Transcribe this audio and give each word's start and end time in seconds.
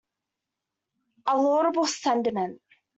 A 1.35 1.37
laudable 1.43 1.85
sentiment. 2.01 2.59